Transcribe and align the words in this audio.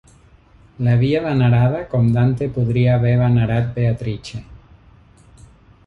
L'havia 0.85 1.19
venerada, 1.25 1.81
com 1.91 2.09
Dante 2.17 2.47
podria 2.57 2.97
haver 2.97 3.13
venerat 3.23 3.71
Beatrice. 3.79 4.43